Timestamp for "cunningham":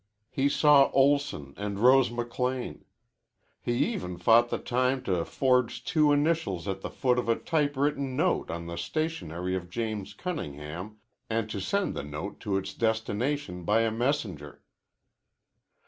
10.15-10.97